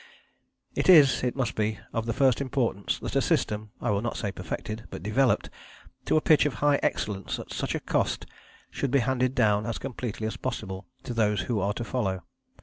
It 0.73 0.89
is, 0.89 1.21
it 1.23 1.35
must 1.35 1.53
be, 1.53 1.77
of 1.93 2.07
the 2.07 2.11
first 2.13 2.41
importance 2.41 2.97
that 3.03 3.15
a 3.15 3.21
system, 3.21 3.69
I 3.79 3.91
will 3.91 4.01
not 4.01 4.17
say 4.17 4.31
perfected, 4.31 4.85
but 4.89 5.03
developed, 5.03 5.51
to 6.05 6.17
a 6.17 6.21
pitch 6.21 6.47
of 6.47 6.55
high 6.55 6.79
excellence 6.81 7.37
at 7.37 7.53
such 7.53 7.75
a 7.75 7.79
cost 7.79 8.25
should 8.71 8.89
be 8.89 8.97
handed 9.05 9.35
down 9.35 9.67
as 9.67 9.77
completely 9.77 10.25
as 10.25 10.37
possible 10.37 10.87
to 11.03 11.13
those 11.13 11.41
who 11.41 11.59
are 11.59 11.73
to 11.75 11.83
follow. 11.83 12.23